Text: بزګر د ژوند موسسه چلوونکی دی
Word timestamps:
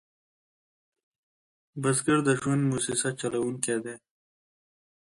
بزګر 1.81 2.19
د 2.27 2.29
ژوند 2.39 2.61
موسسه 2.71 3.09
چلوونکی 3.19 3.77
دی 3.83 3.95